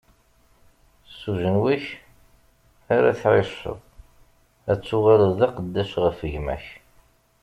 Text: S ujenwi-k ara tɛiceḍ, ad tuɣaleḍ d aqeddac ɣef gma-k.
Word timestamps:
S 1.17 1.21
ujenwi-k 1.31 1.85
ara 2.95 3.19
tɛiceḍ, 3.21 3.77
ad 4.71 4.79
tuɣaleḍ 4.81 5.31
d 5.39 5.41
aqeddac 5.47 5.91
ɣef 6.03 6.19
gma-k. 6.31 6.65